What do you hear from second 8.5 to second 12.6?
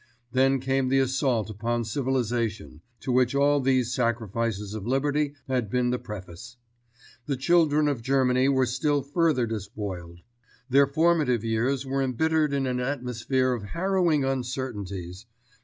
still further despoiled. Their formative years were embittered